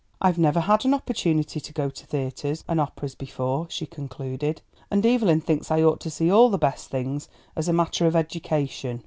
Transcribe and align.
"I've 0.19 0.39
never 0.39 0.61
had 0.61 0.83
an 0.83 0.95
opportunity 0.95 1.59
to 1.59 1.73
go 1.73 1.91
to 1.91 2.05
theatres 2.07 2.63
and 2.67 2.81
operas 2.81 3.13
before," 3.13 3.67
she 3.69 3.85
concluded, 3.85 4.63
"and 4.89 5.05
Evelyn 5.05 5.41
thinks 5.41 5.69
I 5.69 5.83
ought 5.83 5.99
to 5.99 6.09
see 6.09 6.31
all 6.31 6.49
the 6.49 6.57
best 6.57 6.89
things 6.89 7.29
as 7.55 7.67
a 7.67 7.73
matter 7.73 8.07
of 8.07 8.15
education." 8.15 8.99